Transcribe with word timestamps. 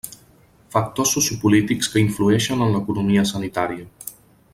Factors 0.75 1.11
sociopolítics 1.17 1.91
que 1.95 2.03
influïxen 2.05 2.65
en 2.69 2.73
l'economia 2.77 3.27
sanitària. 3.33 3.87